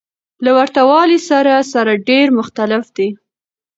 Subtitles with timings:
[0.45, 3.09] له ورته والي سره سره ډېر مختلف دى.